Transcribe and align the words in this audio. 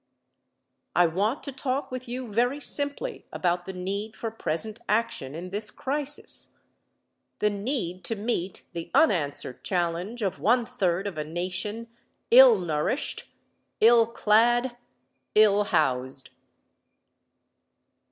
I 0.95 1.05
want 1.05 1.43
to 1.43 1.51
talk 1.51 1.91
with 1.91 2.07
you 2.07 2.33
very 2.33 2.59
simply 2.59 3.27
about 3.31 3.67
the 3.67 3.73
need 3.73 4.15
for 4.15 4.31
present 4.31 4.79
action 4.89 5.35
in 5.35 5.51
this 5.51 5.69
crisis 5.69 6.57
the 7.37 7.51
need 7.51 8.03
to 8.05 8.15
meet 8.15 8.65
the 8.73 8.89
unanswered 8.95 9.63
challenge 9.63 10.23
of 10.23 10.39
one 10.39 10.65
third 10.65 11.05
of 11.05 11.19
a 11.19 11.23
Nation 11.23 11.87
ill 12.31 12.57
nourished, 12.57 13.25
ill 13.79 14.07
clad, 14.07 14.75
ill 15.35 15.65
housed. 15.65 16.31